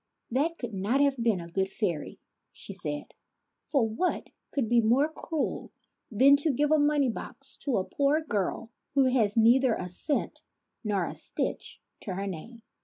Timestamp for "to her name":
11.99-12.63